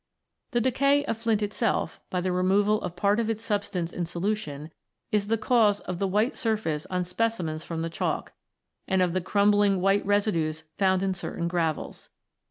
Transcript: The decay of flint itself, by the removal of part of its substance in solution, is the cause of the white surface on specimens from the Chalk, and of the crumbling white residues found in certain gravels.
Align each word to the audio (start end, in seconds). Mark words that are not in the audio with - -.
The 0.49 0.61
decay 0.61 1.05
of 1.05 1.15
flint 1.19 1.43
itself, 1.43 1.99
by 2.09 2.21
the 2.21 2.31
removal 2.31 2.81
of 2.81 2.95
part 2.95 3.19
of 3.19 3.29
its 3.29 3.45
substance 3.45 3.93
in 3.93 4.07
solution, 4.07 4.71
is 5.11 5.27
the 5.27 5.37
cause 5.37 5.79
of 5.81 5.99
the 5.99 6.07
white 6.07 6.35
surface 6.35 6.87
on 6.87 7.03
specimens 7.03 7.63
from 7.63 7.83
the 7.83 7.89
Chalk, 7.91 8.33
and 8.87 9.03
of 9.03 9.13
the 9.13 9.21
crumbling 9.21 9.79
white 9.79 10.03
residues 10.03 10.63
found 10.79 11.03
in 11.03 11.13
certain 11.13 11.47
gravels. 11.47 12.09